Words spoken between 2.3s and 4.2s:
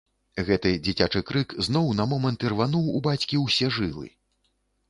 ірвануў у бацькі ўсе жылы.